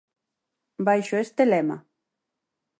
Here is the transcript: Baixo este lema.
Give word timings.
Baixo 0.87 1.15
este 1.25 1.43
lema. 1.51 1.77